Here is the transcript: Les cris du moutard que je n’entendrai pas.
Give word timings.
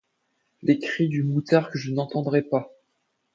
Les 0.63 0.79
cris 0.79 1.07
du 1.09 1.21
moutard 1.21 1.69
que 1.69 1.77
je 1.77 1.91
n’entendrai 1.91 2.41
pas. 2.41 2.73